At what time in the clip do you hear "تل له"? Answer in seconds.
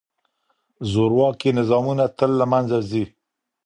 2.17-2.45